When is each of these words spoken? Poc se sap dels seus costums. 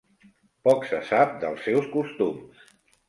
Poc 0.67 0.87
se 0.93 1.01
sap 1.09 1.35
dels 1.43 1.63
seus 1.67 1.93
costums. 1.93 2.65